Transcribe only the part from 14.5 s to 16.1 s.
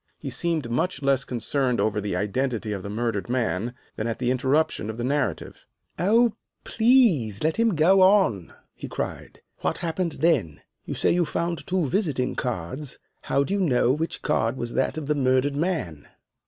was that of the murdered man?"